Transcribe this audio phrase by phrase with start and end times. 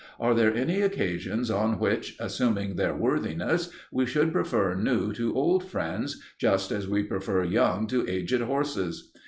[0.19, 5.63] Are there any occasions on which, assuming their worthiness, we should prefer new to old
[5.63, 9.11] friends, just as we prefer young to aged horses?